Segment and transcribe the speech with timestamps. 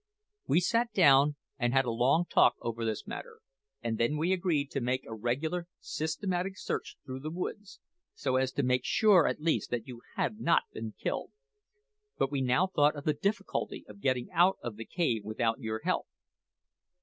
[0.47, 3.37] We sat down and had a long talk over this matter,
[3.83, 7.79] and then we agreed to make a regular, systematic search through the woods,
[8.15, 11.33] so as to make sure at least that you had not been killed.
[12.17, 15.81] But now we thought of the difficulty of getting out of the cave without your
[15.83, 16.07] help.